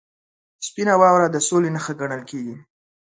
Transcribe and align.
•سپینه 0.65 0.93
واوره 1.01 1.27
د 1.31 1.37
سولې 1.47 1.69
نښه 1.75 1.93
ګڼل 2.01 2.21
کېږي. 2.29 2.55